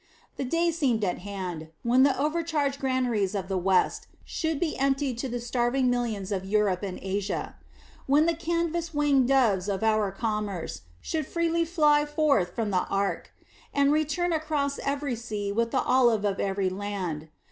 The 0.35 0.43
day 0.45 0.71
seemed 0.71 1.03
at 1.03 1.19
hand 1.19 1.67
when 1.83 2.01
the 2.01 2.19
overcharged 2.19 2.79
granaries 2.79 3.35
of 3.35 3.47
the 3.49 3.57
West 3.59 4.07
should 4.25 4.59
be 4.59 4.75
emptied 4.75 5.19
to 5.19 5.29
the 5.29 5.39
starving 5.39 5.91
millions 5.91 6.31
of 6.31 6.43
Europe 6.43 6.81
and 6.81 6.97
Asia; 6.99 7.55
when 8.07 8.25
the 8.25 8.33
canvas 8.33 8.95
winged 8.95 9.27
doves 9.27 9.69
of 9.69 9.83
our 9.83 10.11
commerce 10.11 10.81
should 11.01 11.27
freely 11.27 11.65
fly 11.65 12.03
forth 12.07 12.55
from 12.55 12.71
the 12.71 12.87
ark, 12.87 13.31
and 13.75 13.91
return 13.91 14.33
across 14.33 14.79
every 14.79 15.15
sea 15.15 15.51
with 15.51 15.69
the 15.69 15.83
olive 15.83 16.25
of 16.25 16.39
every 16.39 16.71
land. 16.71 17.29